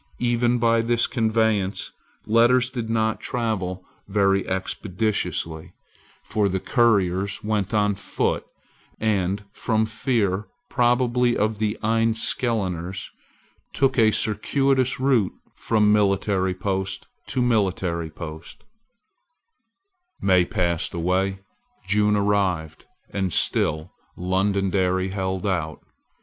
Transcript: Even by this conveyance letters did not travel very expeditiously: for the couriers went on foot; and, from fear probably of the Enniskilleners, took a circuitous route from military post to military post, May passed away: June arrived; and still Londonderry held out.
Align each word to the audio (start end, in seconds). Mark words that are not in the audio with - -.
Even 0.17 0.57
by 0.57 0.81
this 0.81 1.05
conveyance 1.05 1.91
letters 2.25 2.71
did 2.71 2.89
not 2.89 3.19
travel 3.21 3.85
very 4.07 4.47
expeditiously: 4.47 5.73
for 6.23 6.49
the 6.49 6.59
couriers 6.59 7.43
went 7.43 7.71
on 7.71 7.93
foot; 7.93 8.43
and, 8.99 9.43
from 9.51 9.85
fear 9.85 10.47
probably 10.71 11.37
of 11.37 11.59
the 11.59 11.77
Enniskilleners, 11.83 13.11
took 13.73 13.99
a 13.99 14.09
circuitous 14.09 14.99
route 14.99 15.33
from 15.53 15.93
military 15.93 16.55
post 16.55 17.05
to 17.27 17.39
military 17.39 18.09
post, 18.09 18.63
May 20.19 20.45
passed 20.45 20.95
away: 20.95 21.41
June 21.85 22.15
arrived; 22.15 22.85
and 23.11 23.31
still 23.31 23.91
Londonderry 24.17 25.09
held 25.09 25.45
out. 25.45 25.83